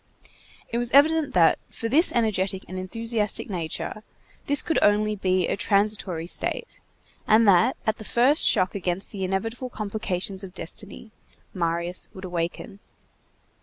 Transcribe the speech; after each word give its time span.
It 0.69 0.79
was 0.79 0.89
evident 0.93 1.35
that, 1.35 1.59
for 1.69 1.87
this 1.87 2.11
energetic 2.11 2.63
and 2.67 2.75
enthusiastic 2.75 3.51
nature, 3.51 4.01
this 4.47 4.63
could 4.63 4.79
only 4.81 5.15
be 5.15 5.47
a 5.47 5.55
transitory 5.55 6.25
state, 6.25 6.79
and 7.27 7.47
that, 7.47 7.77
at 7.85 7.99
the 7.99 8.03
first 8.03 8.43
shock 8.47 8.73
against 8.73 9.11
the 9.11 9.23
inevitable 9.23 9.69
complications 9.69 10.43
of 10.43 10.55
destiny, 10.55 11.11
Marius 11.53 12.07
would 12.15 12.25
awaken. 12.25 12.79